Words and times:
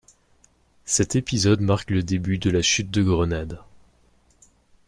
Cet 0.83 1.15
épisode 1.15 1.61
marque 1.61 1.91
le 1.91 2.01
début 2.01 2.39
de 2.39 2.49
la 2.49 2.63
chute 2.63 2.89
de 2.89 3.03
Grenade. 3.03 3.59